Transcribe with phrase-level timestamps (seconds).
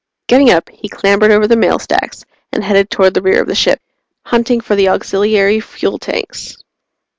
[0.25, 3.53] Getting up, he clambered over the mail sacks and headed toward the rear of the
[3.53, 3.79] ship,
[4.25, 6.57] hunting for the auxiliary fuel tanks.